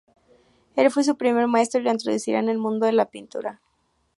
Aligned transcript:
Él 0.75 0.89
fue 0.89 1.03
su 1.03 1.15
primer 1.15 1.45
maestro 1.45 1.79
y 1.79 1.83
le 1.83 1.91
introduciría 1.91 2.39
en 2.39 2.49
el 2.49 2.57
mundo 2.57 2.87
de 2.87 2.91
la 2.91 3.11
pintura. 3.11 3.61